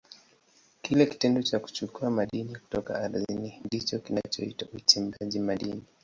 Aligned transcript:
Kile 0.81 1.05
kitendo 1.05 1.41
cha 1.41 1.59
kuchukua 1.59 2.09
madini 2.09 2.55
kutoka 2.55 2.95
ardhini 2.95 3.61
ndicho 3.65 3.99
kinachoitwa 3.99 4.67
uchimbaji 4.73 5.39
madini. 5.39 5.83